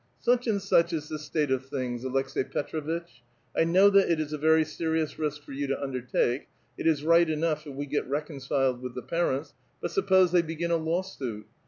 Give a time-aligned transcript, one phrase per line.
[0.15, 3.21] *' Such and such is the state of things, Aleks^i Petr6vitch:
[3.55, 7.03] X know that it is a very serious risk for you to undertake; it is
[7.03, 11.03] right enough if we get reconciled with the parents, but suppose they begin a law
[11.03, 11.45] suit